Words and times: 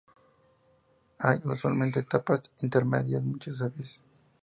Hay, 1.19 1.37
usualmente, 1.43 1.99
etapas 1.99 2.41
intermedias, 2.63 3.21
muchas 3.21 3.61
a 3.61 3.69
veces. 3.69 4.01